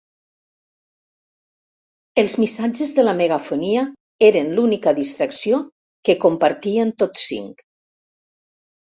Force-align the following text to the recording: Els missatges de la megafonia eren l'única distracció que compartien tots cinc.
Els 2.21 2.31
missatges 2.43 2.93
de 2.99 3.03
la 3.05 3.13
megafonia 3.19 3.83
eren 4.27 4.49
l'única 4.59 4.93
distracció 5.01 5.59
que 6.09 6.15
compartien 6.25 6.95
tots 7.05 7.27
cinc. 7.33 7.63